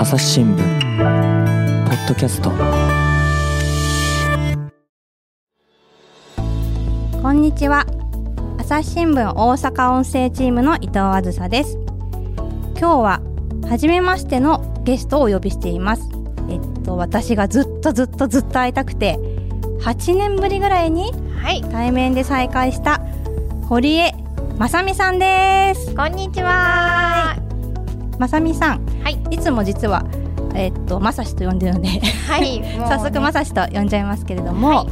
[0.00, 0.58] 朝日新聞
[1.86, 2.50] ポッドキャスト。
[7.22, 7.86] こんにちは。
[8.58, 11.78] 朝日新聞大阪音声チームの伊藤あずさです。
[12.76, 13.20] 今日は
[13.68, 16.08] 初めましてのゲストをお呼びしています。
[16.48, 19.20] えっと私がずっとずっとずっと会いたくて
[19.82, 23.00] 8年ぶりぐらいにはい、対面で再会した
[23.68, 24.19] 堀江
[24.60, 25.94] まさみさんです。
[25.94, 27.34] こんにちは。
[28.18, 30.04] まさみさんはい、いつも実は
[30.54, 31.88] えっとまさしと呼んでるので
[32.28, 32.84] はい、 ね。
[32.86, 34.86] 早速まさしと呼んじゃいますけれども、はい。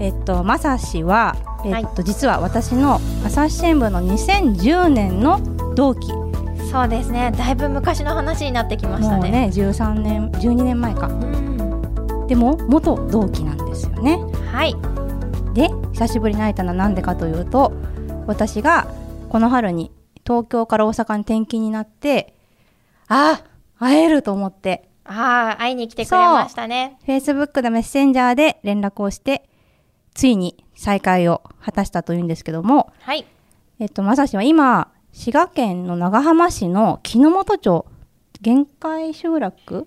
[0.00, 5.38] えっとまさしはえっと、実は私の朝日新聞の2010年の
[5.76, 6.12] 同期。
[6.12, 6.28] も
[6.68, 7.30] そうですね。
[7.30, 9.28] だいぶ昔の話になってきましたね。
[9.28, 11.06] うね13年12年前か。
[11.06, 14.18] うん、でも元同期なんですよね。
[14.52, 14.74] はい、
[15.54, 17.72] で久しぶりに会えたのは何でかというと
[18.26, 18.88] 私が
[19.28, 19.92] この春に
[20.26, 22.34] 東京から大阪に転勤になって
[23.08, 23.42] あ
[23.78, 24.88] あ会えると思って。
[25.04, 26.98] ああ、会いに来てくれましたね。
[27.06, 29.48] Facebook のメッセンジャーで連絡をして
[30.14, 32.92] ついに再会を果たしたというんですけども。
[33.00, 33.24] はい、
[33.78, 37.86] えっと、まさしは今、滋賀県の長浜市の木之本町、
[38.40, 39.86] 限界集落？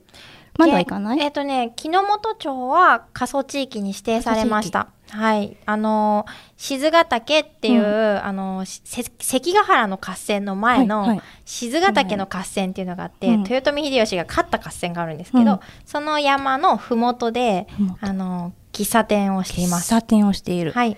[0.57, 1.19] まだ行かない？
[1.19, 4.89] えっ、とね、木之本町は過疎地域に指定されました。
[5.09, 19.93] はい、あのー静ヶ岳っていう、うあの関ヶ原の合戦の前の、はいはい静ヶ岳の合戦っていうのがあって、うん豊臣秀吉が勝った合戦があるんですけど、うんその山のふもとで、麓あのー喫茶店をしています。
[19.93, 20.71] 喫茶店をしている。
[20.71, 20.95] はい、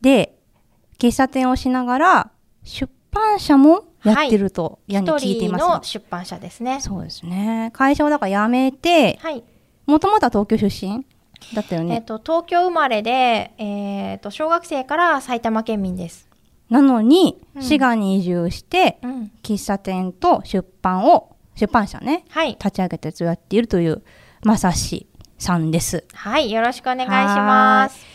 [0.00, 0.36] で、
[0.98, 2.30] 喫茶店をしながら、
[2.64, 6.80] 出版社もやってると、やに一聞いてい人ますがの出版社ですね。
[6.80, 7.70] そうですね。
[7.72, 9.44] 会社をだから辞めて、はい。
[9.86, 11.06] もともとは東京出身
[11.54, 12.02] だったよえっ、ね。
[12.02, 16.28] と東京生まれで、えっ、と小学生から埼玉県民です。
[16.70, 19.32] なのに、うん滋賀に移住して、うん。
[19.42, 22.50] 喫茶店と出版を、出版社ね、はい。
[22.50, 24.02] 立ち上げたやっているという、
[24.44, 25.08] まさし
[25.38, 26.04] さんです。
[26.12, 26.52] はい。
[26.52, 28.06] よろしくお願いします。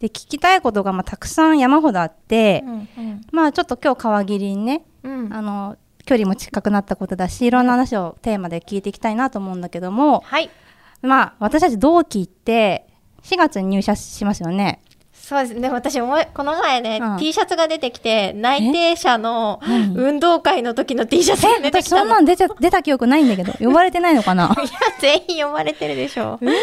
[0.00, 5.32] で聞きたいことがまあたくさん山ほどあって、うんうんまあちょっと今日皮切りにねうん。
[5.32, 5.76] あの
[6.06, 10.50] 距離も近くなったことだしいろんな話をテーマで聞いていきたいなと思うんだけどもはい。
[11.02, 12.86] まあ私たち同期って
[13.22, 14.82] 4月に入社しますよね。
[15.28, 15.54] そうです。
[15.54, 15.68] ね。
[15.68, 17.16] 私もこの前ね、うん。
[17.18, 19.94] T シャツが出てきて、内定者の何？
[19.94, 22.00] 運動会の時の T シャツが出て私きたの。
[22.02, 24.44] そんなん出て 出た記憶ないんだけど呼ばれてないのかな？
[24.58, 26.38] いや、全員呼ばれてるでしょ。
[26.40, 26.54] 運動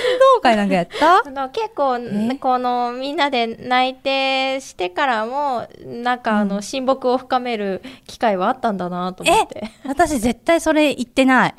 [0.42, 1.18] 会なんかやった？
[1.28, 2.36] あの結構え？
[2.40, 9.70] このみんなで内定してからもなんかあの親睦を深める機会はあったんだなと思って。
[9.86, 11.56] 私絶対それ言ってない。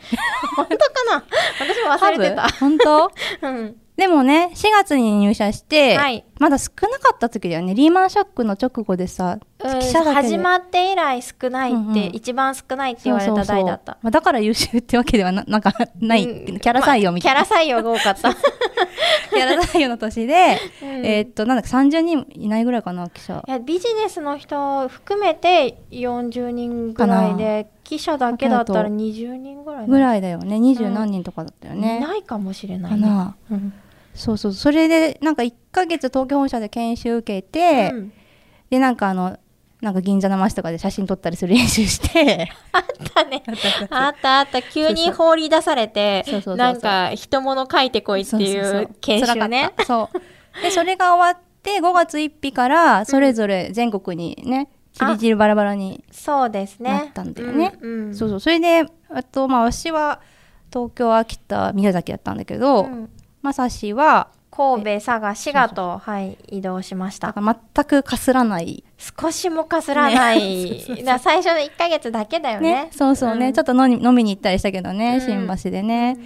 [0.57, 1.25] 本当かな？
[1.61, 2.49] 私も忘れてた。
[2.59, 3.13] 本当？
[3.43, 3.77] うん。
[3.97, 7.75] でもね4月に入社して、はいまだ少なかった時だよね。
[7.75, 11.97] リーマンショックの直後でさうん記者だ始まって以来少ないって、うんうん。
[12.13, 13.99] 一番少ないって言われた代だった。
[14.03, 16.61] まあ、だから優秀ってわけではな なんかない、うん。
[16.61, 18.35] キャラ採用みたいな、まあキャラ採用が多かった、
[19.35, 21.07] キャラ採用の年で、うん。
[21.07, 23.43] えーっとなんだっけ30人いないぐらいかな記者。
[23.47, 30.59] いやビジネスの人含めて40人ぐらいで記者だけだったら20人ぐらいぐいらいだよね。
[30.59, 33.01] 二十何人とかだったよね、ないかもしれないね。
[33.01, 33.37] かな。
[33.51, 33.73] うん
[34.17, 38.13] そうそうそれでなんか1ヶ月東京本社で研修受けて、うん。
[38.71, 39.39] でなんかあの
[39.81, 42.51] なんか銀座の街とかで写真撮ったりする練習して。
[42.73, 42.83] あっ
[43.15, 43.43] たね。
[43.91, 44.63] あったあった。
[44.63, 46.25] 急に放り出されて
[46.57, 49.73] なんか、人物書いてこいっていそう研修ね。
[49.87, 56.91] そうでそれが終わって5月1日からそれぞれ全国にねちりちりバラバラにそうですね。
[56.91, 57.79] なったんだよね。
[57.81, 58.15] うんうん。
[58.15, 58.41] そうそう。
[58.41, 60.21] それであとまあ私は
[60.73, 63.11] 東京秋田宮崎だったんだけど、うん
[63.47, 67.33] まさしは神戸、佐賀、滋賀と、はい、移動しました。
[67.33, 68.83] 全くかすらない。
[68.99, 70.85] 少しもかすらない。
[70.89, 71.03] ね。
[71.07, 72.87] だ最初の1ヶ月だけだよね。
[72.87, 72.89] ね。
[72.91, 73.53] そうそうね、うん。
[73.53, 75.21] ちょっと飲み飲みに行ったりしたけどね、うん。
[75.21, 76.17] 新橋でね、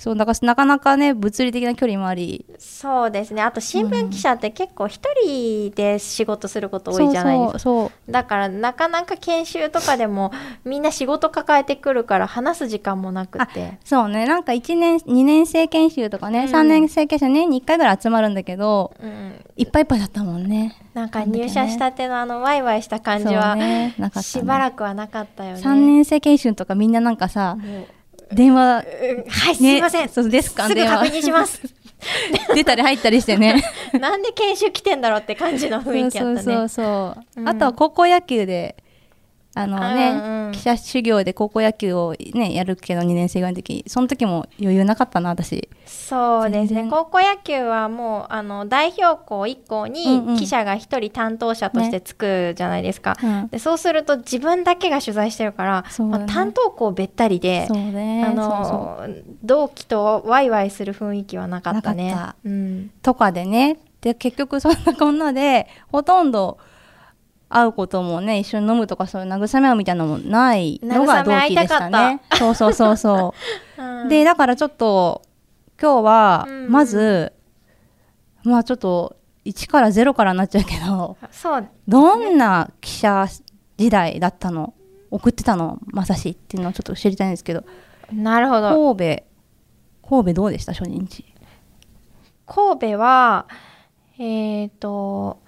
[0.00, 2.46] そうだからなかなかね物理的な距離もあり。
[2.58, 3.42] そうですね。
[3.42, 7.58] あと新聞記者って結構一人で仕事すること多いじゃないですか。
[7.58, 10.32] そうだからなかなか研修とかでも
[10.64, 13.78] みんな仕事抱えてくるから話す時間もなくて。
[13.84, 14.24] そうね。
[14.26, 16.50] なんか1年2年生研修とかね、うん。
[16.50, 20.78] 3年生研修年に1回ぐらい集まるんだけどうん、いっぱいいっぱいだったもんね。
[20.94, 23.94] なんか入社したてのあのワイワイした感じは、ね。
[23.98, 24.22] ね。
[24.22, 25.62] しばらくはなかったよね。
[25.62, 27.86] 3年生研修とかみんななんかさもう
[28.32, 30.08] 電話うんはい、すいません。
[30.08, 30.66] そうですか？
[30.68, 31.60] すぐ確認します。
[32.54, 33.62] 出たり入ったりしてね
[34.00, 36.42] なんで研修来てんだろうって感じの雰囲気あったね。
[36.42, 38.74] そうそうそうそう、うんあとは高校野球で
[39.54, 40.52] あのね、うんうん。
[40.52, 45.68] 記者修行で高校野球をねやるけど2年生ぐらいの時その時も余裕なかったな私。
[45.86, 46.88] そうですね。
[46.90, 53.48] 高校野球はもうあの代表校1校に記者が1人担当者としてつくじゃないですか、うん。
[53.48, 56.04] でそうすると自分だけが取材してるから、ね。
[56.04, 58.24] まあ担当校べったりでね。
[58.24, 59.06] あの
[59.42, 62.10] 同期とワイワイする雰囲気はなかったね。
[62.12, 62.36] なかった。
[62.44, 63.78] うん、とかでね。
[64.00, 66.58] で結局そんなこんなでほとんど
[67.52, 72.22] 会うこともね一緒に飲むとかそういう慰め合うみたいなのもないのが同期でしたね。
[72.38, 73.34] そうそうそうそ
[73.76, 73.82] う。
[73.82, 75.22] う ん でだからちょっと
[75.80, 76.64] 今日はうん。
[76.64, 77.32] うんまず、
[78.44, 81.68] まあちょっと1から0からになっちゃうけどそう。
[81.88, 83.26] どんな記者
[83.76, 84.72] 時代だったの？
[85.10, 85.78] 送ってたの？
[85.86, 87.64] まさしっていうのをちょっと知りたいんですけど。
[88.12, 88.94] なるほど。
[88.94, 89.22] 神戸
[90.08, 90.72] 神戸どうでした？
[90.72, 91.24] 初任地。
[92.46, 93.46] 神戸は
[94.18, 95.38] えっ、と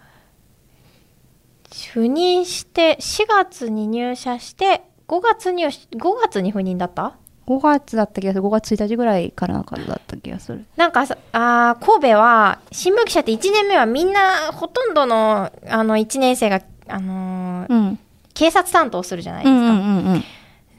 [1.94, 7.16] 赴任して4月に入社して5月入5月に赴任だった
[7.46, 8.44] ？5月だった気がする。
[8.44, 10.64] 5月1日ぐらいからかだった気がする。
[10.76, 17.98] なんかさあー神戸は新聞記者って1年目はみんなほとんどのあの1年生が、あのーうん。
[18.34, 20.24] 警察担当するじゃないですか、うんうんうん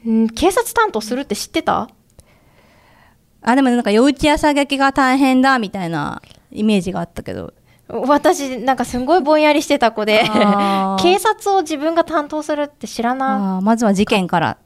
[0.06, 0.22] うん。
[0.22, 1.88] うん警察担当するって知ってた？
[3.42, 7.52] あでもなんか夜打ち朝劇が大変だみたいなイメージがあったけど
[7.88, 10.22] 私なんかすごいぼんやりしてた子で
[11.00, 14.56] 警察を自分が担当するって知らなまずは事件から、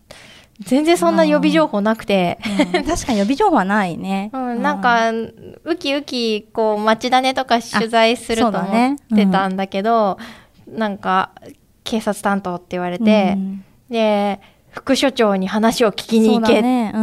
[0.60, 2.38] 全然そんな予備情報なくて、
[2.74, 2.84] うん。
[2.84, 10.18] 確かに予備情報はないね、 うん、なんかウキウキこう町種とか取材すると思ってたんだけど、
[10.66, 11.30] なんか
[11.84, 13.64] 警察担当って言われて、うん。
[13.88, 16.62] で副所長に話を聞きに行けっ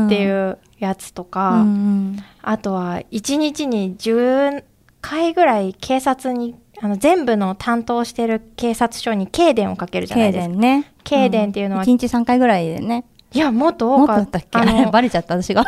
[0.09, 2.17] ていうやつとか、うんうん。
[2.41, 4.63] あとは1日に10
[5.07, 10.51] 回ぐらい警察にあの全部の担当してる警察署に警電をかけるじゃない経ですか。
[10.53, 10.91] 電ね。
[11.03, 13.05] 経電っていうのは1日3回ぐらいでね。
[13.33, 14.39] いやもっと多かった。
[14.39, 14.85] たっけ？
[14.85, 15.63] あバレちゃった私が。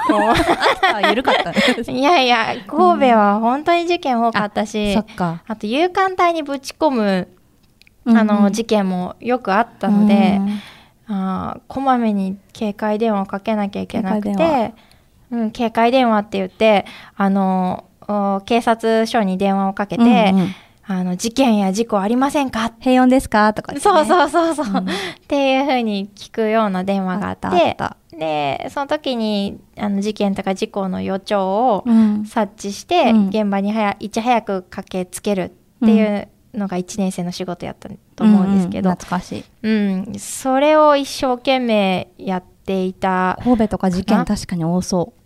[0.94, 1.52] あ緩かった。
[1.52, 5.44] ね いやいや神戸は本当に事件多かったし、そっか。
[5.48, 7.28] あと勇敢隊にぶち込む
[8.06, 8.28] あうんうん。
[8.28, 10.40] の事件もよくあったので、
[11.08, 14.74] あーこまめに警戒電話をかけなきゃいけなく警戒電て、
[15.32, 16.86] うん、警戒電話って言って
[17.16, 17.87] あのお
[18.46, 20.56] 警察署に電話をかけて、うんうん。
[20.90, 22.72] あの事件や事故ありませんか？
[22.80, 23.54] 平穏ですか？
[23.54, 24.78] とか、ね、そうそうそうそう、うん。
[24.78, 24.84] っ
[25.28, 27.78] ていうふうに聞くような電話があって
[28.18, 32.26] でその時にあの事件とか事故の予兆をうん。
[32.26, 33.28] 察知して、うん。
[33.28, 35.52] 現場に早いち早く駆けつける
[35.84, 39.44] っていうのが1年生の仕事やったと思うんですけど、う懐かしい。
[39.64, 40.14] うん。
[40.18, 45.22] それを一生懸命やっていた、神戸とか事件確かに多そう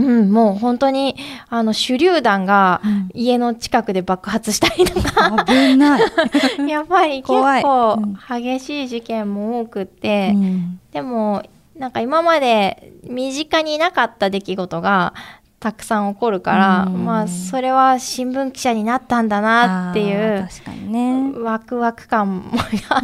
[0.00, 1.16] ん、もう本当に
[1.48, 3.02] あの手榴弾がうん。
[3.14, 6.02] 家の近くで爆発したりとか、う危ない、
[6.68, 10.80] やっぱり結構うん激しい事件も多くって、うん。
[10.92, 11.42] でも
[11.76, 15.14] なんか今まで身近になかった出来事が
[15.60, 17.04] たくさん起こるから、うん。
[17.04, 21.32] まあそれは新聞記者になったんだなっていう確かにね。
[21.38, 22.52] ワクワク感も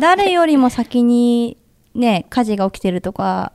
[0.01, 1.57] 誰よりも先に
[1.95, 3.53] ね火事が起きてるとか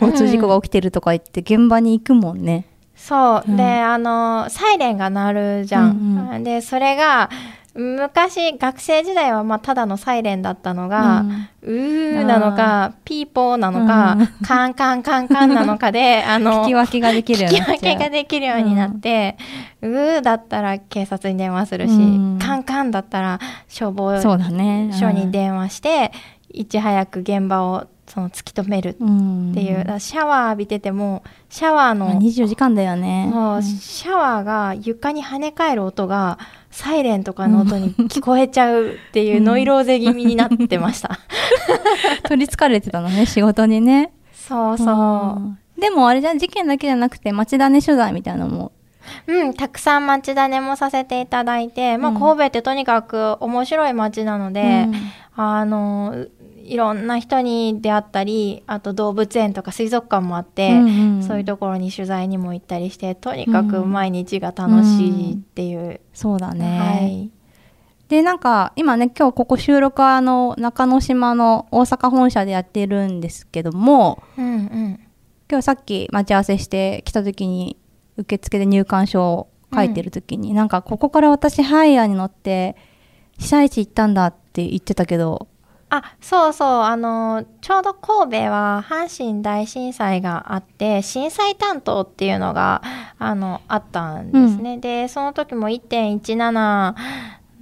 [0.00, 2.66] 交通事故が起きてるとか言って現場に行くもんね、
[2.98, 3.56] そう、うん。
[3.56, 7.30] であのサイレンが鳴るじゃん、うんでそれが
[7.74, 11.24] 昔学生時代はまあただのサイレンだったのが、
[11.62, 14.26] うーなのかピーポーなのか、うん。
[14.44, 19.36] カンカンカンカンなのかで あの聞き分けができるようになっちゃう分けができるようになって、
[19.80, 22.38] うーだったら警察に電話するし、うん。
[22.40, 24.36] カンカンだったら消防署
[25.12, 26.10] に電話して、
[26.52, 27.86] いち早く現場を
[28.18, 29.52] その突き止めるっうん。
[29.54, 33.30] ていう、だからシャワー浴びててもシャワーまあの、24時間だよね。
[33.62, 36.38] シャワーが床に跳ね返る音が
[36.70, 41.18] サイレンとかの音に聞こえちゃうっていうノイローゼ気味になってました。
[42.28, 44.12] 取りつかれてたのね仕事にね。
[44.32, 45.40] そうそう。
[45.40, 45.58] ん。
[45.78, 48.72] でもあれじゃん事件だけじゃなくて町種取材みたいなのも。
[49.26, 52.18] うん、たくさん町種もさせていただいて、まあ、うん。
[52.18, 54.94] 神戸ってとにかく面白い町なので、うん。
[55.40, 56.26] あの
[56.68, 67.30] いろんな人に出会ったりあと動物園とか水族館もあって、うんうんそういうところに取材にも行ったりしてとにかく毎日が楽しいっていう、そうだね、はい、
[68.08, 75.00] でなんか今ね今日ここ収録はあの中之島の大阪本社でやってるんですけどもうんうん。
[75.50, 77.78] 今日さっき待ち合わせして来た時に
[78.18, 82.76] 受付で入館証を書いてる時に、なんかここから私ハイヤーに乗って
[83.38, 85.48] 被災地行ったんだって言ってたけど
[85.90, 86.68] あそうそう。
[86.82, 92.82] あのちょうど神戸は阪神大震災があって震災担当っていうのが
[93.18, 96.94] あのあったんですね、でその時も1.17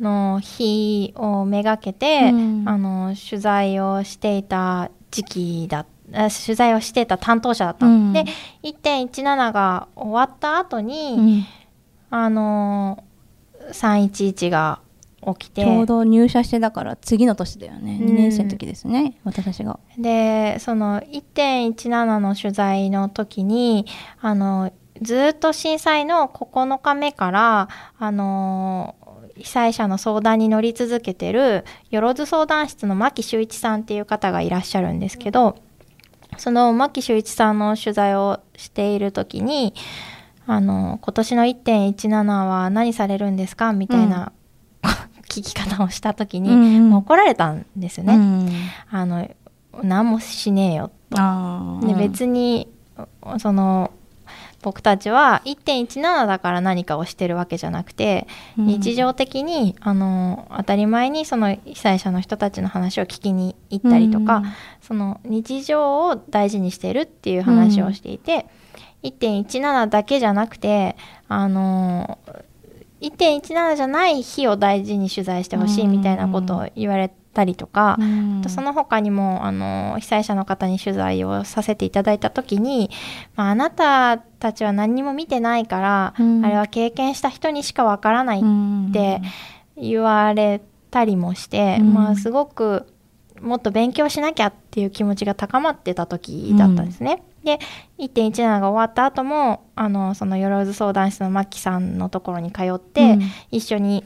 [0.01, 2.65] の日をめがけて、うん。
[2.67, 7.87] あの取材をしていた時期だあ取材をしてた担当者だった。
[7.87, 8.13] の、うん。
[8.13, 8.25] で
[8.63, 11.47] 1.17が終わった後に、うん。
[12.11, 13.17] あのー
[13.73, 14.81] 311が
[15.35, 15.63] 起きて。
[15.63, 18.09] ちょうど入社してだから次の年だよね、うん。
[18.09, 19.19] 2年生の時ですね。
[19.25, 19.79] 私が。
[19.99, 23.87] でその1.17の取材の時に
[24.21, 27.69] あのずっと震災の9日目から
[27.99, 28.95] あの
[29.37, 35.57] 被災者の相談に乗り続けてるよろず相談室の牧修一さんっていう方がいらっしゃるんですけど
[36.39, 39.75] その牧修一さんの取材をしている時に
[40.47, 43.73] あの今年の1.17は何されるんですか？
[43.73, 44.33] みたいな、
[45.29, 48.15] 聞き方をした時に、うんもう怒られたんですよね。
[48.15, 48.51] うん。
[48.91, 49.29] あの
[49.83, 51.87] 何もしねえよあー。
[51.87, 52.69] で別に
[53.39, 53.91] その
[54.63, 58.27] 僕たちは1.17だから何かをしてるわけじゃなくて、
[58.59, 58.67] うん。
[58.67, 64.45] 日常的にあの当たり前にその被災者の人たちの話を聞きに行ったりとか、うん
[64.81, 68.47] その日常を大事にしてるっていう話をしていて、
[69.03, 70.97] 1.17だけじゃなくて
[71.29, 72.19] あの
[73.01, 78.43] 1.17じゃない日を大事に取材してほしいみたいなことを言われたりとか、うん。
[78.49, 82.91] その他にもあの被災者の方に取材をさせていただいた時に、
[83.35, 86.45] まあ、あなたたちは何にも見てないから、うん。
[86.45, 89.21] あれは経験した人にしかわからないって
[89.77, 91.93] 言われたりもして、うん。
[91.93, 92.87] まあ、すごく
[93.41, 97.23] もっと勉強しなきゃっていう気持ちが高まってた時だったんですね。
[97.47, 97.61] で
[97.99, 103.23] 1.17が終わった後もあのそのよろず相談室のマッキさんのところに通って、うん。
[103.53, 104.05] 一緒に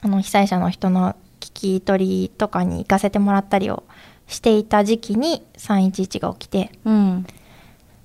[0.00, 3.82] あの被災者の人の聞き取りとかに行かせてもらったりを
[4.28, 6.70] していた時期に311が起きて。
[6.84, 7.26] うん。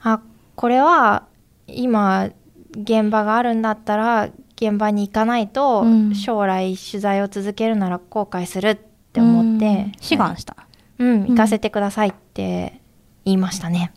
[0.02, 0.20] あ
[0.56, 1.28] これは
[1.68, 2.32] 今
[2.72, 6.16] 現場があるんだったら現場に行かないと、うん。
[6.16, 8.78] 将来取材を続けるなら後悔するっ
[9.14, 9.92] て思って、うん。
[10.02, 10.58] 志願した、
[10.98, 12.82] うん、行かせてくださいって
[13.26, 13.92] 言いましたね。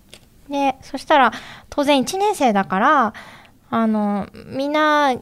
[0.48, 1.32] で、そしたら、
[1.70, 3.14] 当然1年生だから、
[3.70, 5.16] あの、みんな、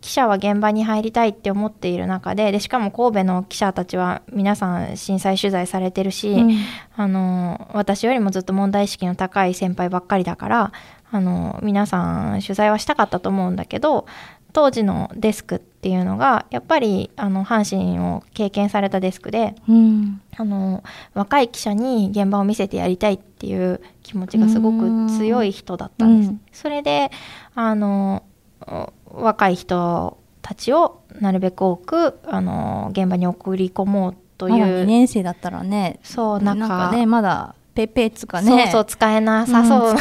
[0.00, 6.56] 記者は現場に入りたいって思っている中で、で、しかも神戸の記者たちは皆さん震災取材されてるし、うん。
[6.94, 10.72] あの、私よりもずっと問題意識の高い先輩ばっかりだから、
[11.10, 14.06] あの、皆さん取材はしたかったと思うんだけど、
[14.54, 20.82] 当時のデスクっていうのが、やっぱり、あの、阪神を経験されたデスクで、うんあの
[21.12, 26.30] 若い記者に現場を見せてやりたいっていう気持ちがすごく強い人だったんです。
[26.30, 27.10] うんそれで
[27.54, 28.24] あの
[28.66, 28.92] お
[29.22, 38.48] 若い人たちをなるべく多くあの現場に送り込もうとまだ2いう、年生だったらねそうななんかねまだペッペーつかね。
[38.48, 39.96] そうそう使えなさそう、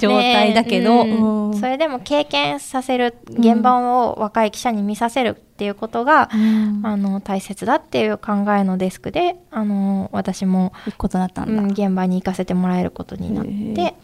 [0.00, 1.50] 状態だけど、ねうん。
[1.50, 1.58] うん。
[1.58, 6.80] それでも経験させる現場を若い記者に見させるっていうことが、うん。
[6.84, 13.94] あの大切だっていう考えのデスクであの私も行くことになったんだ、うん、現場に行かせてもらえることになって、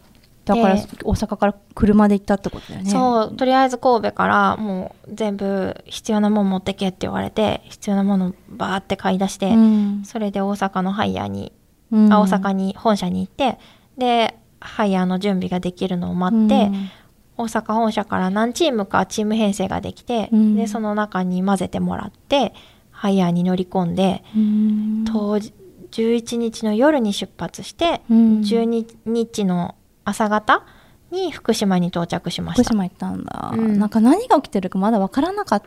[0.45, 2.89] だからで大阪から車で行ったってことだよね。
[2.89, 10.03] そうとりあえず神戸からもう全部必要なもん持ってけって言われて必要なものバーって買い出して、うん。
[10.05, 11.51] それで大阪のハイヤーに、
[11.91, 12.13] うん。
[12.13, 13.59] あ大阪に本社に行って
[13.97, 16.89] でハイヤーの準備ができるのを待って、うん。
[17.37, 20.55] 大阪本社から何チームかチーム編成ができて、うん。
[20.55, 22.53] でその中に混ぜてもらって
[22.91, 25.05] ハイヤーに乗り込んで、うん。
[25.05, 25.53] 当時
[25.91, 28.17] 11日の夜に出発して、うん。
[28.39, 30.65] 12日の朝方
[31.11, 32.63] に福島に到着しました。
[32.63, 33.79] 福島行ったんだ、うん。
[33.79, 35.61] なんか何が起きてるかまだ分からなかっ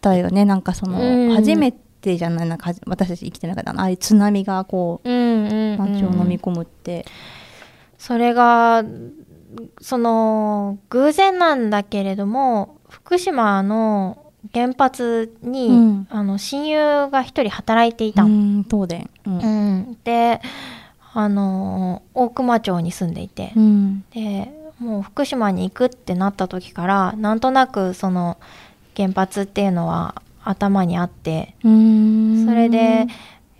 [0.00, 0.44] たよね。
[0.44, 1.34] なんかその、うん。
[1.34, 1.85] 初めて
[2.16, 5.78] じゃないなんか私たち生きてなかったああいう津波がこううんうんうん。
[5.78, 7.04] 街を飲み込むって、
[7.98, 8.84] それが
[9.80, 14.18] その偶然なんだけれども福島の
[14.54, 16.06] 原発に、うん。
[16.10, 19.10] あの親友が一人働いていたうの、ん東電。
[19.26, 19.38] うん。
[19.38, 19.46] う
[19.92, 19.98] ん。
[20.04, 20.40] で
[21.12, 24.04] あの大熊町に住んでいて、うん。
[24.14, 28.36] でもう福島に行くってなった時からなんとなくその
[28.94, 32.46] 原発っていうのは頭にあってうん。
[32.46, 33.06] それで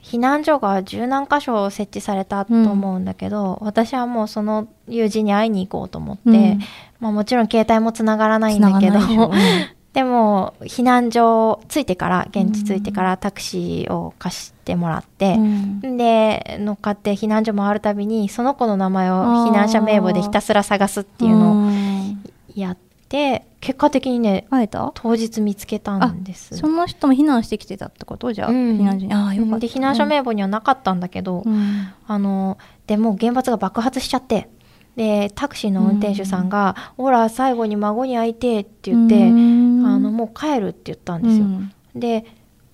[0.02, 6.60] 避難所が十何箇所設置されたと思うんだけど、私はもうその友人に会いに行こうと思って、うん。
[7.00, 9.00] まあ、もちろん携帯もつながらないんだけど
[9.92, 15.96] でも避難所着いてから現地着いてからタクシーを貸してもらってう、ん。
[15.96, 22.22] で乗っかって避難所回るたびにその子の名前を避難者名簿でひたすら探すっていうのをうん。
[22.54, 24.90] やって結果的にね会えた？
[24.94, 26.56] 当日見つけたんです。
[26.56, 28.32] その人も避難してきてたってこと？
[28.32, 28.78] じゃあ、うん。
[28.78, 29.14] 避難所に。
[29.14, 29.58] ああよかった。
[29.60, 31.88] で避難所名簿にはなかったんだけど、うん。
[32.06, 34.48] あのでもう原発が爆発しちゃって
[34.96, 39.86] でタクシーの運転手さんが「ほら最後に孫に会いてえ」って言って、うん。
[39.86, 41.44] あのもう帰るって言ったんですよ。
[41.44, 41.72] うん。
[41.94, 42.24] で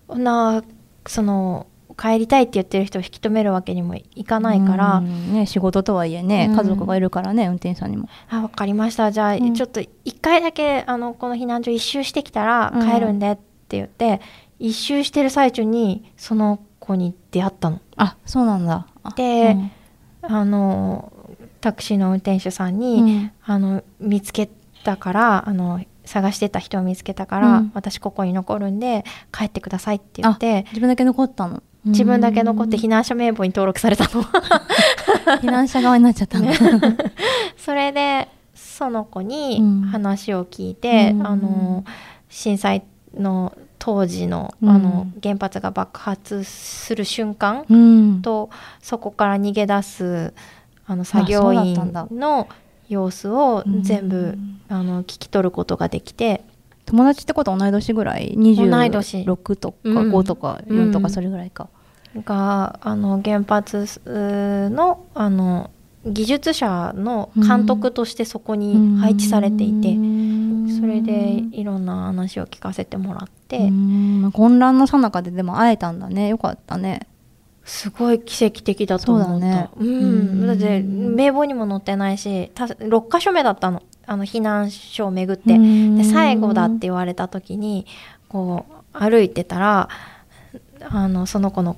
[0.09, 0.63] な
[1.07, 6.57] その帰りたいって言ってる人を引き止めるわけにもいかないから、うんね、仕事とはいえね、うん。
[6.57, 8.09] 家族がいるからね運転手さんにも。
[8.29, 9.11] あ分かりました。
[9.11, 9.55] じゃあ、うん。
[9.55, 12.91] ちょっと一回だけあのこの避難所一周してきたらうん。
[12.91, 14.21] 帰るんでって言って、
[14.59, 17.81] 一周してる最中にその子に出会ったの。
[17.97, 18.87] あそうなんだ。
[19.03, 19.71] あでうん。
[20.23, 21.13] あの
[21.61, 23.33] タクシーの運転手さんに、うん。
[23.45, 24.49] あの見つけ
[24.85, 27.73] たからあの探してた人を見つけたから、うん。
[27.75, 30.65] 私ここに残るんで帰ってくださいって言って。
[30.71, 34.23] 自分だけ残ったの自分だけ残ってうん避難者名簿に登録されたの。
[35.43, 36.53] 避難者側になっちゃったんだ。
[37.57, 39.83] それでその子にうん。
[39.83, 41.27] 話を聞いて、うん。
[41.27, 41.85] あの
[42.29, 42.83] 震災
[43.17, 44.71] の当時のうん。
[44.71, 48.23] あの原発が爆発する瞬間うん。
[48.23, 50.35] とそこから逃げ出す
[50.87, 52.49] あの作業員の
[52.89, 54.61] 様子を全う部ん。
[54.69, 56.45] あの聞き取ることができて
[56.87, 58.35] 友達ってことは同い年ぐらい？
[58.37, 58.43] 同
[58.85, 59.23] い年。
[59.25, 61.69] 26とかうん5とか4とうんかそれぐらいか、
[62.25, 65.71] があの原発のあの
[66.05, 69.95] 技術者の監督としてそこに配置されていて、
[70.81, 74.31] それでいろんな話を聞かせてもらって、うん。
[74.33, 76.29] 混乱の最中ででも会えたんだね。
[76.29, 77.07] よかったね。
[77.65, 79.99] すごい奇跡的だと思ったそうだねうんう
[80.45, 85.97] んだって名簿にも載ってないした6箇所目だったのあの避難所を巡って、うん。
[85.97, 87.87] で最後だって言われた時に
[88.29, 89.89] こう歩いてたら
[90.89, 91.77] あのその子の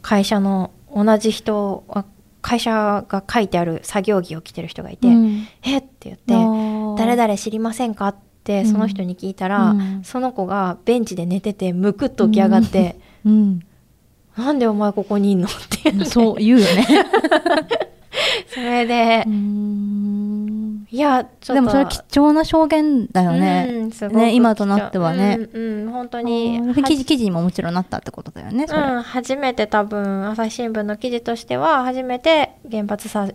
[0.00, 2.04] 会社の同じ人あ
[2.40, 5.46] 会社が書いてある作業着を着てる人がいて「うん。
[5.62, 6.34] えっ?」て言って
[7.02, 10.00] 「誰々知りませんか?」ってその人に聞いたら、うん。
[10.04, 12.96] その子がベンチで寝ててむくっと起き上がって
[13.26, 13.60] うん
[14.38, 15.50] 「なんでお前ここにいんの?」っ
[15.82, 16.86] てそう言うよね。
[18.52, 20.61] それで、うん
[20.92, 25.38] いやでもそれ貴重な証言だよね、うんね今となってはね。
[25.52, 26.58] うん、うん本当に。
[26.58, 33.28] うん記事記事にももちろんなったってことだよねうん、初めて多分朝日新聞の記事としては初めて原発さ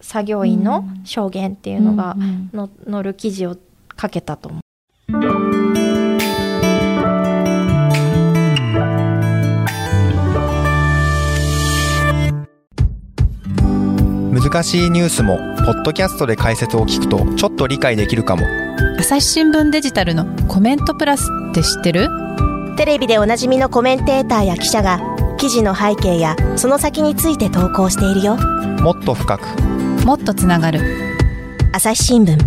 [0.00, 2.50] 作業員の証言っていうのがうんうん。
[2.52, 3.56] の載る記事を
[4.00, 5.73] 書けたと思う。
[14.54, 18.46] 難しいニュースもポッドキャストで解説を聞くとちょっと理解できるかも。
[19.00, 22.08] 朝日新聞デジタルのコメントプラスって知ってる？
[22.76, 25.00] テレビでおなじみのコメンテーターや記者が
[25.38, 28.36] 記事の背景やその先について投稿しているよ。
[28.36, 29.60] もっと深く。
[30.06, 30.78] もっとつながる。
[31.72, 32.38] 朝日新聞。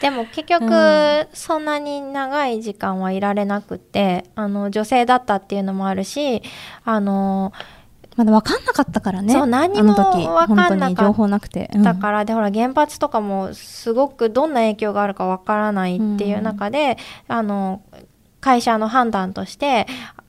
[0.00, 6.42] でも結局、うそんなに長い時間はいられなくてあの女性だったっていうのもあるし
[6.84, 7.52] あの
[8.16, 10.26] まだ分かんなかったからねそう何にもあの時。
[10.26, 11.82] 分かんなかった本当に情報なくて、うん。
[11.82, 16.96] だからでほら原発とかもすごくどんな影響があるかわからないっていう中で、
[17.28, 17.82] あの
[18.40, 19.86] 会社の判断として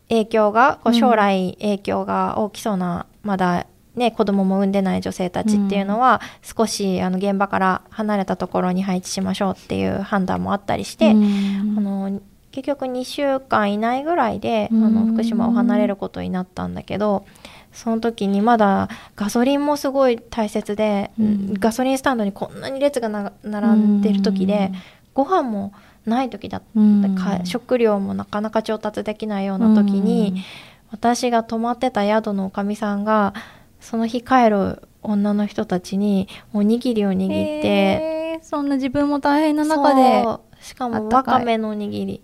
[0.09, 0.99] 影響がこううん。
[0.99, 11.75] 将来影響が大きそうなまだね子供も産んでない女性たちっていうのは少しあの現場から離れたところに配置しましょうっていう判断もあったりして、うん。
[11.77, 12.21] あの
[12.51, 14.83] 結局2週間以内ぐらいで、うん。
[14.85, 17.25] あの福島を離れることになったんだけど
[17.75, 21.53] その時にまだガソリンもすごい大切で、うん。
[21.55, 24.71] ガソリンスタンドにこんなに列がな並んでる時で、
[25.13, 25.73] ご飯も
[26.05, 27.15] ない時だった、うん。
[27.15, 30.43] か食料もなかなか調達できないような時に、
[30.89, 33.33] 私が泊まってた宿のおかみさんが
[33.81, 38.39] その日帰る女の人たちにおにぎりを握って。
[38.41, 40.23] そんな自分も大変な中で
[40.65, 42.21] しかもわかめのおにぎり。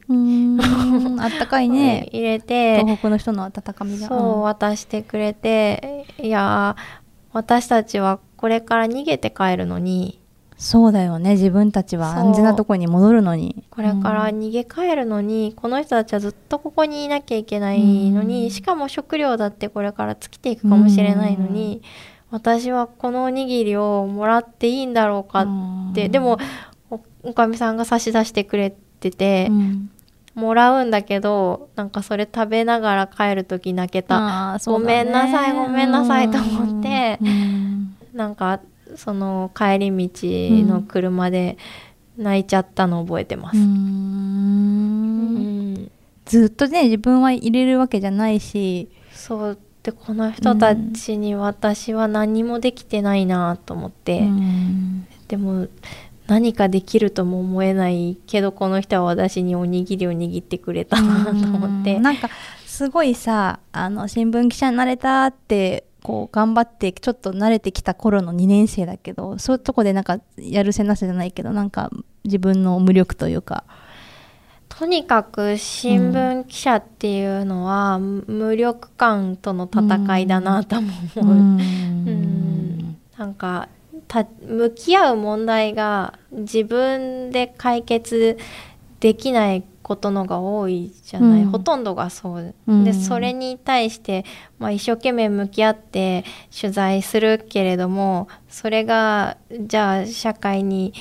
[1.19, 2.07] あったかいね。
[2.11, 2.79] 入れて。
[2.79, 4.07] 東北の人の温かみが。
[4.07, 6.07] そう渡してくれて。
[6.17, 7.01] いやー
[7.33, 10.19] 私たちはこれから逃げて帰るのに。
[10.57, 11.31] そうだよね。
[11.31, 13.63] 自分たちは安全なところに戻るのに。
[13.69, 18.49] これから逃げ帰るのに、この人たちはずっとここにいなきゃいけないのに、うん。
[18.49, 21.83] しかも食料だってこれから尽きていくかもしれないのに、
[22.31, 25.41] 私はこのおにぎりをもらっていいんだろうか
[25.91, 26.39] って、でも
[27.23, 29.89] おおかみさんが差し出してくれてて、うん。
[30.33, 34.53] もらうんだけどなんかそれ食べながら帰る時泣けた。
[34.53, 34.59] ね。
[34.65, 37.97] ごめんなさいごめんなさいと思ってうん。
[38.13, 38.61] なんか
[38.95, 40.09] その帰り道
[40.73, 41.57] の車で
[42.17, 43.57] 泣いちゃったの覚えてます。
[46.25, 48.89] ずっとね自分は入れるわけじゃないし。
[49.11, 49.57] そう。
[49.83, 55.07] でこの人たちに私は何もできてないなと思って、うん。
[55.27, 55.67] でも
[56.31, 61.97] 何かできるとも思えないけどこの人は私におにぎりを握ってくれたなと思って。
[61.97, 62.29] うんなんか
[62.65, 71.91] すごいさあの新聞記者になれたってこう頑張ってちょっと慣れてきた頃の2年生だけどそういうとこでなんかやるせなさじゃないけどなんか
[72.23, 73.65] 自分の無力というか。
[74.69, 81.35] ととにかく新聞記者っていうのは、無力感との戦いだなとも思う。
[81.35, 82.97] うん。
[83.17, 83.67] なんか
[84.11, 88.37] た向き合う問題が自分で解決
[88.99, 91.49] できないことのが多いじゃない、うん。
[91.49, 92.83] ほとんどがそう、うん。
[92.83, 94.25] でそれに対して、
[94.59, 96.23] まあ、一生懸命向き合って
[96.59, 100.93] 取材するけれどもそれがじゃあ社会に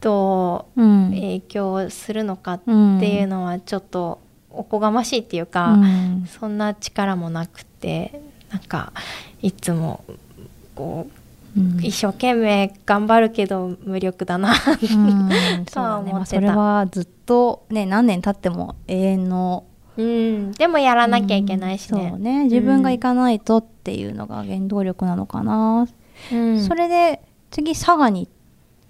[0.00, 1.10] どううん。
[1.10, 4.20] 影響するのかっていうのはちょっと
[4.50, 6.26] おこがましいっていうか、うん。
[6.26, 8.20] そんな力もなくて
[8.50, 8.92] なんか
[9.40, 10.04] いつも
[10.74, 11.21] こう
[11.56, 11.78] うん。
[11.82, 14.52] 一生懸命頑張るけど無力だな。
[14.52, 15.64] うん。
[15.64, 15.74] とは思ってた。
[15.74, 19.64] そうだねまあそれはずっとね何年経っても永遠の
[19.96, 20.52] うん。
[20.52, 22.02] でもやらなきゃいけないしね。
[22.02, 22.44] うんそうね。
[22.44, 25.86] 自分が行かないとっていうのが原動力なのかな、
[26.32, 26.60] うん。
[26.62, 28.28] それで次佐賀に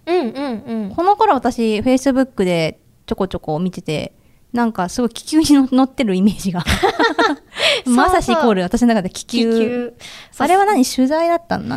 [0.06, 0.94] うんうんうん。
[0.94, 4.12] この頃私フェイスブックでちょこちょこ見てて
[4.52, 6.62] なんかすごい気球に乗乗ってるイメージが。
[7.86, 9.58] まさしイコール私の中で気気球。
[9.58, 9.94] 球
[10.38, 11.68] あれは何取材だったん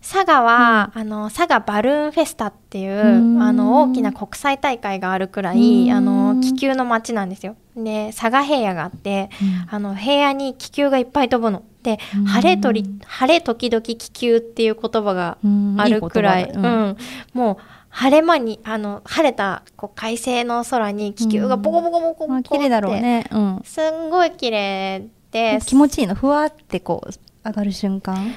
[0.00, 3.42] 佐賀は、あの佐賀バルーンフェスタっていううん。
[3.42, 5.92] あの大きな国際大会があるくらいうん。
[5.92, 7.56] あの気球の街なんですよ。
[7.76, 9.30] で佐賀平野があって、
[9.70, 11.62] あの平野に気球がいっぱい飛ぶの。
[11.84, 12.24] でうん。
[12.24, 15.76] 晴れとり晴れ時々気球っていう言葉がうん。
[15.78, 16.96] あるくらい、うん。
[17.32, 17.56] もう
[17.96, 27.10] 晴れ間にあの晴れたこう快晴の空に気球がボコボコボコボコって、あ綺麗だろうね、うん、すんごい綺麗で気持ちいいのふわってこう
[27.46, 28.34] 上がる瞬間。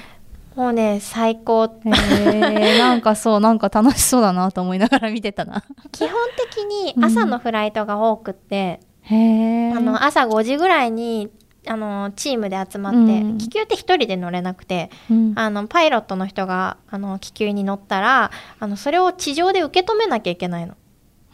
[0.54, 5.64] もうね最高へーなんかそうなんか楽しそうだなと思いながら見てたな。
[5.90, 11.30] 基本的に朝のフライトが多くって、へえあの朝5時ぐらいに
[11.68, 13.38] あのチームで集まって、うん。
[13.38, 15.32] 気球って一人で乗れなくてうん。
[15.36, 20.74] あのパイロットの人があの気球に乗ったらあのそれを地上で受け止めなきゃいけないの。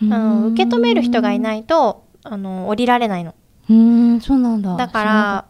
[0.03, 3.35] あの受け止める人がいないとあの降りられないの。
[3.71, 4.21] うん。
[4.21, 4.77] そうなんだ。
[4.77, 5.45] だから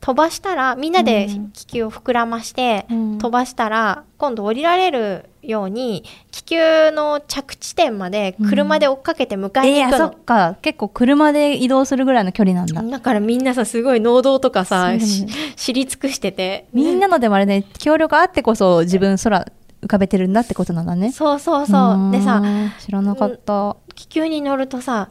[0.00, 1.50] 飛ばしたらみんなでうん。
[1.50, 3.18] 気球を膨らまして、うん。
[3.18, 10.04] 飛ばしたら今度降りられるように気球の着地点まで車で追っかけて迎たえに行くの。
[10.04, 10.56] あそっか。
[10.62, 12.82] 結構車で移動するぐらいの距離なんだ。
[12.82, 15.00] だからみんなさすごい能動とかさ、ね。
[15.00, 16.68] し知り尽くしてて。
[16.72, 19.46] みんなのでもあれね協力あってこそ自分空
[19.82, 21.12] 浮かべてるんだってことなんだね。
[21.12, 22.10] そうそうそう。
[22.12, 25.10] でさん知らなかった、気球に乗るとさ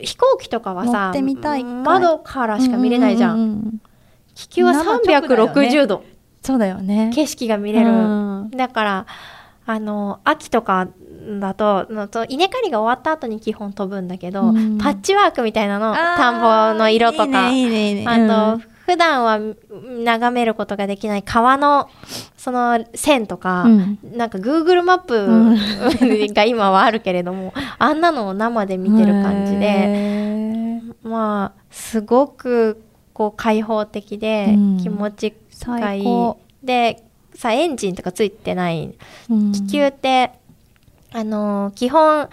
[0.00, 1.12] 飛行機とかは乗さ
[1.84, 3.80] 窓からしか見れないじゃん,、うううん
[4.38, 6.04] 気球は生直だよ360度、
[6.42, 7.10] そうだよね。
[7.12, 7.92] 景色が見れる、う
[8.44, 8.50] ん。
[8.52, 9.06] だから
[9.66, 10.86] あの秋とか
[11.40, 14.78] だとのと稲刈りが終わった後に基本飛ぶんだけど、うん。
[14.78, 19.40] パッチワークみたいなの田んぼの色とかいいねいいねあと、普段は
[20.04, 21.90] 眺めることができない川の
[22.36, 23.98] その線とか、うん。
[24.14, 32.84] なんか Google マップが今はあるけれども、あんなのを生で見てる感じで、まあすごく
[33.18, 34.78] こう開放的でうん。
[34.78, 35.34] 気持ち
[35.66, 36.38] がいい、最高。
[36.62, 37.02] で
[37.34, 38.94] さエンジンとかついてない。
[39.28, 39.50] うん。
[39.50, 40.30] 気球って、
[41.12, 42.28] あの基本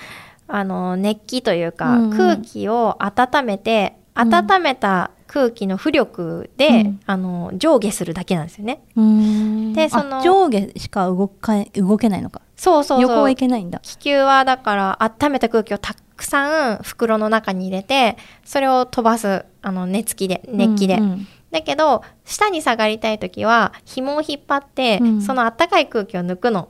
[0.47, 2.03] あの熱気というか、うん。
[2.11, 6.99] うん空気を温めて温めた空気の浮力で、うん。
[7.07, 8.83] あの上下するだけなんですよね。
[8.95, 9.73] うん。
[9.73, 12.41] でそのあ上下しか動か動けないのか。
[12.55, 13.01] そうそうそう。
[13.01, 13.79] 横はいけないんだ。
[13.81, 21.03] 気球はだから温めた空気をたくさん袋の中に入れてそれを飛ばすあの熱気で熱気で、うん。
[21.03, 25.21] うんだけど下に下がりたい時は紐を引っ張って、うん。
[25.21, 26.67] その暖かい空気を抜くの。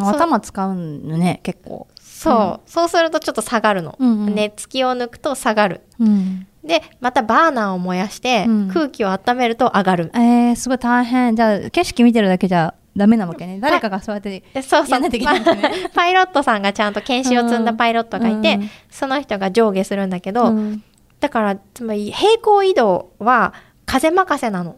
[0.00, 1.88] 頭使うのね結構。
[2.00, 4.34] そう、そうするとちょっと下がるの、うんうん。
[4.36, 5.80] 熱気を抜くと下がる。
[5.98, 6.46] うん。
[6.62, 8.68] でまたバーナーを燃やして、うん。
[8.68, 10.10] 空気を温めると上がる。
[10.14, 11.34] えー、すごい大変。
[11.34, 13.58] じゃあ景色見てるだけじゃダメなわけね。
[13.60, 15.00] 誰かがそうやってでそうそう。
[15.00, 15.10] ね。
[15.94, 18.70] パイロットさんがちゃんと研修を積んだパイロットがいて、うん。
[18.90, 20.82] その人が上下するんだけど、うん。
[21.20, 23.54] だからつまり平行移動は
[23.86, 24.76] 風任せなの。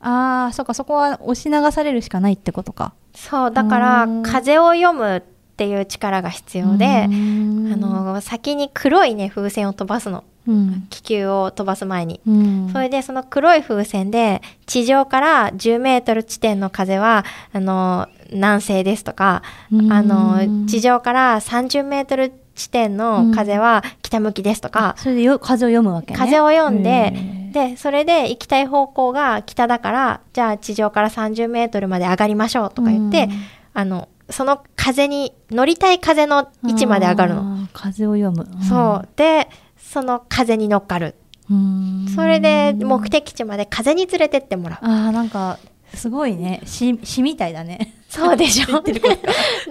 [0.00, 2.94] あーそっかそこは押し流されるしかないってことか。
[3.14, 4.22] そうだからうん。
[4.22, 5.20] 風を読むっ
[5.56, 7.70] ていう力が必要で、うん。
[7.72, 10.20] あの先に黒いね風船を飛ばすの。
[10.20, 10.31] うん
[10.90, 12.20] 気球を飛ばす前に。
[12.26, 12.70] うん。
[12.72, 19.92] それでその黒い風船で地上から10メートル地点の風はあの南西ですとか、うん。
[19.92, 26.18] あの地上から30メートル地点の風は北向きですとか、それでよ風を読むわけね。
[26.18, 33.30] 風を読んへでーでそれで行きたい方向が北だからじゃあ地上から30メートルまで上がりましょうとか言って、うん。
[33.74, 37.68] あのその風に乗りたい風の位置まで上がるの。
[37.72, 38.46] 風を読む。
[38.68, 39.08] そう。
[39.16, 39.48] で
[39.92, 41.14] その風に乗っかる。
[41.50, 42.06] うん。
[42.14, 44.78] それで目的地まで風に連れてってもらう。
[44.82, 45.58] あーなんか
[45.94, 46.62] すごいね。
[46.64, 47.96] 詩詩みたいだね。
[48.08, 48.82] そうでしょ。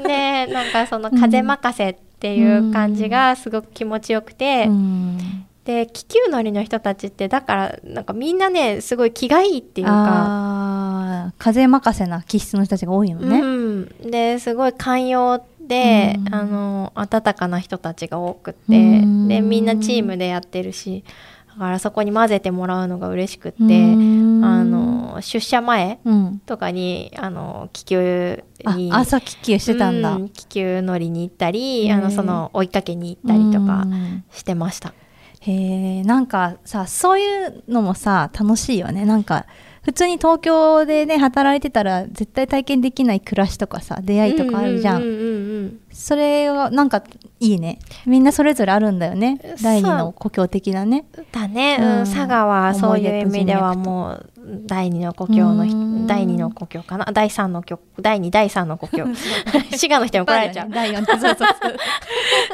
[0.07, 5.47] ねなんかその風任せっっていう感じがすごく気持ちよくて、うん。
[5.65, 11.33] で気球乗りの人たちってだからなんかみんなねすごい気がいいっていうか。
[11.37, 13.39] 風任せな気質の人たちが多いよね。
[13.39, 16.35] うん、ですごい寛容で、うん。
[16.35, 19.27] あの温かな人たちが多くって、うん。
[19.29, 21.05] でみんなチームでやってるし
[21.47, 24.43] だからそこに混ぜてもらうのが嬉しくって、うん。
[24.43, 30.15] あの出社前うん、とかにあの気球あに朝気球してたんだ。
[30.15, 34.23] うん気球乗りに行ったりあのその追いかけに行ったりとかうん。
[34.31, 34.93] してました。
[35.39, 39.05] へえなんかさそういうのもさ楽しいよね。
[39.05, 39.45] なんか
[39.83, 47.03] 普通に東京でね働いてたら絶対体験できない暮らしとかさ出会いとかあるじゃん,、それがなんか
[47.39, 47.79] いいね。
[48.05, 49.39] みんなそれぞれあるんだよね。
[49.63, 51.05] 第二の故郷的なね。
[51.31, 54.29] だね、ううんん、佐賀はそういう意味では思もう
[54.67, 57.05] 第二の故郷の第二の故郷かな？
[57.11, 59.07] 第三の故第二第三の故郷。
[59.75, 61.49] 滋賀の人に怒られちゃう、第四そうそうそう。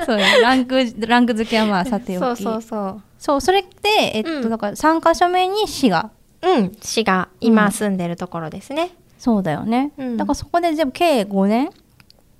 [0.06, 2.24] そうランクランク付けはまあさておき。
[2.24, 3.02] そうそうそう。
[3.20, 4.50] そうそれってえっと、うん。
[4.50, 10.17] だから3カ所目に滋賀うん滋賀うん今住んでるところですね、そうだよね、うん。
[10.17, 11.69] だからそこで全部計5年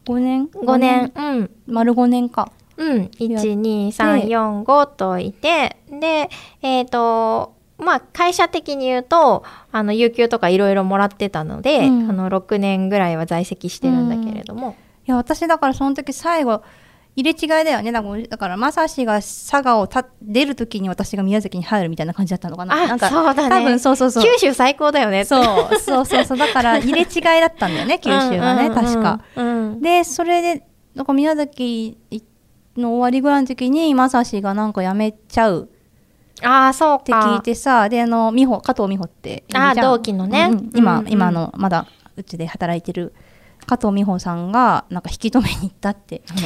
[0.06, 1.12] ？5年？5年。
[1.16, 1.52] うん。
[1.68, 2.52] 丸5年か。
[2.78, 3.02] うん。
[3.20, 5.78] 12345といて。
[5.90, 6.30] で
[6.62, 12.10] えっ、とまあ会社的に言うとあの有給とかいろいろもらってたので、うん。
[12.10, 14.76] あの6年ぐらいは在籍してるんだけれども、
[15.08, 16.62] いや私だからその時最後
[17.18, 17.92] 入れ違いだよね。
[17.92, 22.76] だからだからまさしが佐賀をた出る時に私が宮崎に入るみたいな感じだったのかな。
[22.76, 23.50] あなんかそうだね。
[23.50, 24.24] 多分そうそうそう。
[24.24, 25.44] 九州最高だよねそう
[25.80, 26.38] そうそうそう。
[26.38, 29.20] だから入れ違いだったんだよね 九州がね、確か。
[29.36, 29.82] うん。
[29.82, 31.98] でそれでなんか宮崎
[32.78, 35.70] の終わりぐらいの時にまさしがなんか辞めちゃう。
[36.44, 40.50] ああそうって聞かいてさであの美穂加藤美穂ってあー同期のね。
[40.52, 41.12] うんうん今、うんうん。
[41.12, 43.16] 今のまだうちで働いてる
[43.66, 46.42] 加藤美穂さんがなんか引き止めに行ったってあの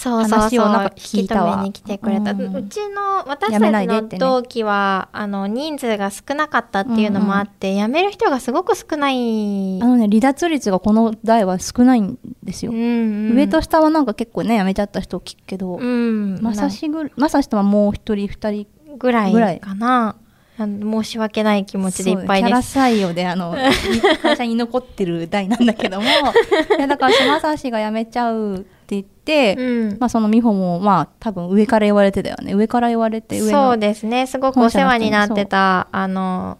[0.00, 0.48] そうそうそう。
[0.48, 13.36] 引き止めに来てくれた、ううんちの私たちの同期は、あの人数が少なかったっていうのもあって、辞める人がすごく少ない、あのね離脱率がこの代は少ないんですよ、うんうん。
[13.36, 16.40] 上と下はなんか結構ね辞めちゃった人聞くけど、うん。
[16.40, 20.16] まさしぐまさしとはもう一人二人ぐらいいかな。
[20.66, 23.56] 申し訳ない気持ちでいっぱいそうキャラです採用であの
[24.20, 26.06] 会社に残ってる代なんだけども。
[26.06, 26.08] い
[26.78, 29.98] やだからまさしが辞めちゃうって言って、うん。
[30.00, 32.54] まあ、その美穂もまあ多分上から言われてだよね。
[32.54, 34.26] 上から言われて上のそうですね。
[34.26, 36.58] すごくお世話になってたあの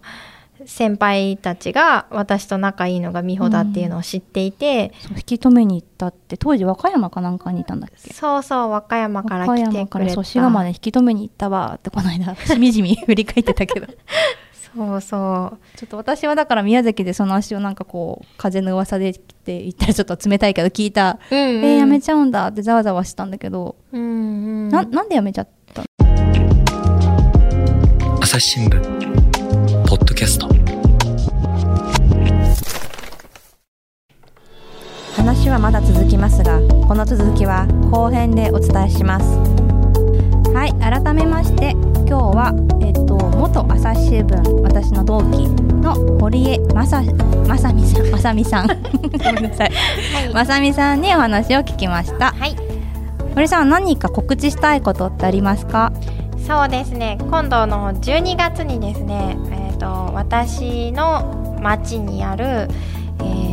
[0.67, 8.13] 先輩たちが私と仲いいのが美穂だっていうのを知っていて、そう引き止めに行ったって当時和歌山かなんかにいたんだっけ？
[8.13, 13.87] そうそう和歌山から和歌来て山からくれたそう滋賀まで引き止めに行ったわってこの間しみじみ振り返ってたけど
[14.77, 15.79] そうそう。
[15.79, 21.65] ちょっと私はだから宮崎でその足をなんかこう風の噂でって言ったらちょっと冷たいけど聞いた、うんうん。
[21.65, 25.87] えー、やめちゃうんだってざわざわしたんだけど、うんうんななんでやめちゃったの？
[28.21, 28.81] 朝日新聞。
[29.89, 30.49] ポッドキャスト。
[35.17, 39.27] 話はまだ続きますがこの続きは後編でお伝えします。
[40.55, 42.80] はい改めまして今日は、えっと、
[43.53, 47.03] 元朝日新聞私の同期の堀江まさ
[47.49, 48.67] まさみさんまさみさん。
[48.69, 52.31] ごめんなさいはいまさみさんにお話を聞きました。
[52.31, 52.55] はい。
[53.35, 55.93] 堀さん何か告知したいことってありますか？
[56.47, 57.19] そうですね。
[57.23, 62.69] 今度の12月にですね、えー、と私の町にある、
[63.19, 63.51] えー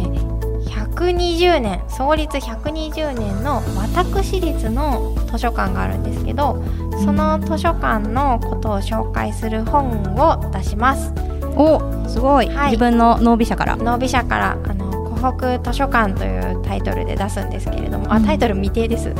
[0.97, 6.63] 120年創立120年の私立の図書館があるんですけど
[7.03, 11.13] その図書館のことを紹介する本を出します。
[11.55, 12.71] おすごい、はい。
[12.71, 13.75] 自分の脳美社から。
[13.75, 19.13] ノービ社からあの湖北図書館というタイトルで出すんですけれども、あタイトル未定です。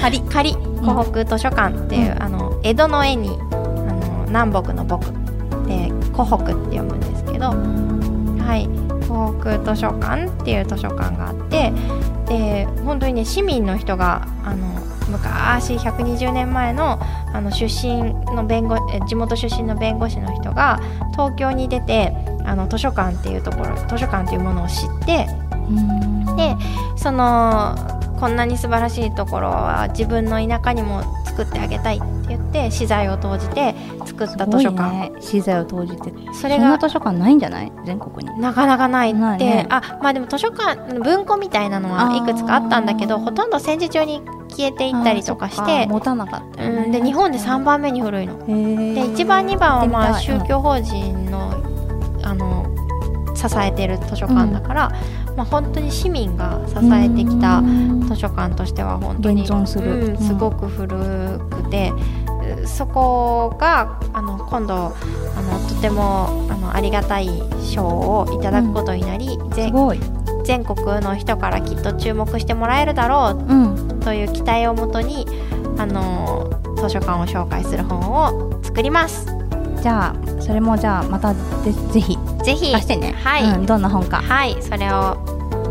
[0.00, 0.20] 仮。
[0.22, 0.56] 仮。
[0.82, 4.98] 湖北図書館っていう、あの江戸の絵にあの南北の北
[5.68, 8.68] で湖北って読むんですけどはい。
[9.08, 11.72] 湖北図書館っていう図書館があって
[12.26, 14.66] で本当にね市民の人があの
[15.12, 16.98] 昔120年前の
[17.34, 20.80] あの出身の弁護え地元出身の弁護士の人が
[21.12, 22.12] 東京に出て
[22.44, 25.26] あの図書館っていうところ図書館というものを知って
[26.36, 26.56] で
[26.96, 27.76] その
[28.18, 33.74] こんなに素晴らしいところは自分の田舎にも作ってあげたいって言って資材を投じて
[34.06, 36.12] 作った図書館、ね資材を投じて。
[36.34, 37.72] それが図書館ないんじゃない？
[37.84, 38.40] 全国に。
[38.40, 39.66] なかなかないって、ね。
[39.70, 48.38] あまあでも図書館文庫みたいなのはいくつかあったんだけどほとんど戦時中に消えていったりとかして持たなかったよね、うん、で日本で3番目に古いの。
[48.38, 51.52] で1番2番はまあ宗教法人の
[52.22, 52.66] あの
[53.34, 54.92] 支えてる図書館だから、
[55.36, 57.60] まあ、本当に市民が支えてきた
[58.06, 60.10] 図書館としては本当に現存する。
[60.10, 60.88] うんすごく古
[61.50, 61.92] くて、
[62.64, 64.88] そこがあの今度あ
[65.42, 67.28] のとてもあのありがたい
[67.62, 70.00] 賞をいただくことになり、ぜすごい。
[70.44, 73.74] 全国の人からきっと注目してもらえるだろうん。
[73.74, 75.26] うという期待をもとに
[75.78, 79.26] あの図書館を紹介する本を作ります。
[79.82, 83.12] じゃあそれもじゃあまたぜぜひぜひ出してね。
[83.22, 84.18] はい、うん、どんな本か。
[84.18, 85.16] はい、それを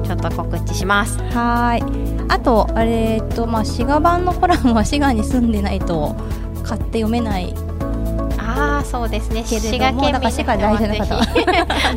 [0.04, 1.18] ちょっと告知します。
[1.34, 2.22] はーい。
[2.30, 6.16] あとあれとまあ滋賀版のコラムは滋賀に住んでないと
[6.64, 7.54] 買って読めない
[8.38, 9.44] ああ、そうですね。
[9.44, 11.26] 滋賀県民滋賀大事な方は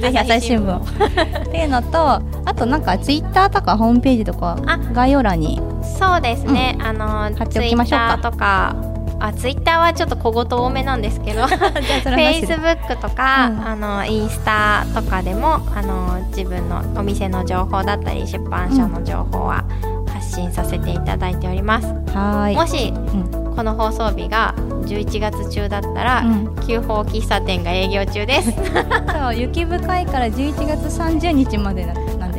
[0.01, 0.81] ぜひ朝日新聞を
[1.43, 1.99] っていうのと
[2.45, 5.61] あとなんかツイッターとかホームページとかあ概要欄に
[5.99, 6.77] そうですね。
[6.81, 8.95] あの貼ってツイッターとか。
[9.21, 13.67] あツイッターはちょっと小言多めなんですけどフェイスブックとか、うん。
[13.67, 19.65] あのインスタとかでもあの自分のお店の情報だったり出版社の情報は
[20.09, 22.57] 発信させていただいております、はーい。
[22.57, 24.55] もし、うこの放送日が
[24.85, 26.57] 11月中だったら、うん。
[26.67, 28.53] 旧宝喫茶店が営業中です。
[28.53, 31.87] そう雪深いから11月30日まで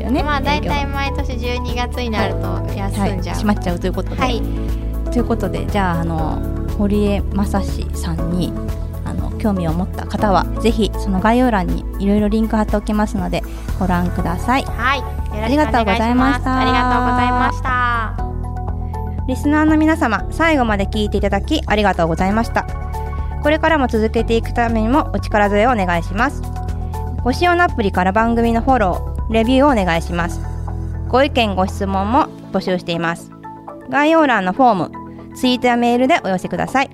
[0.06, 0.24] よね。
[0.24, 2.40] まあ大営業体毎年12月になると
[2.74, 2.96] 休んじゃう。
[2.96, 4.42] はい、閉まっちゃうということで、はい。
[5.12, 6.42] ということでじゃああの
[6.78, 8.52] 堀江正史さんに
[9.06, 13.42] あの興味を持った方はぜひその概要欄にいろいろリンク貼っておきますので
[13.80, 14.64] ご覧ください。
[14.64, 15.04] はい、
[15.42, 16.60] ありがとうございました。
[16.60, 18.26] ありがとうございました。
[19.28, 22.68] リスナーの皆様最後まで聞いていただきありがとうございました。
[23.42, 26.42] これからも続けていくためにもお力添えをお願いします。
[27.24, 30.40] ご使用のアプリから番組のフォローレビューをお願いします。
[31.08, 33.32] ご意見ご質問も募集しています。
[33.90, 36.90] 概要欄のフォームツイートやメールでお寄せください。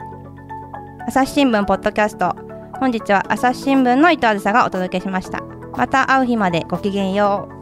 [1.07, 2.35] 朝日新聞ポッドキャスト
[2.79, 5.41] 本日は朝日新聞の伊藤あずさがお届けしました。
[5.75, 7.60] また会う日までごきげんよう。